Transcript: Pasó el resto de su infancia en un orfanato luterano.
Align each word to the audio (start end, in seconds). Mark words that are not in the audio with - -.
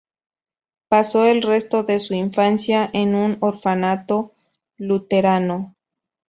Pasó 0.89 1.27
el 1.27 1.43
resto 1.43 1.83
de 1.83 1.99
su 1.99 2.15
infancia 2.15 2.89
en 2.91 3.13
un 3.13 3.37
orfanato 3.39 4.33
luterano. 4.77 5.75